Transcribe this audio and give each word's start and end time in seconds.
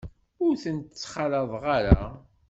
Ur 0.45 0.53
tent-ttxalaḍeɣ 0.63 1.63
ara. 1.77 2.01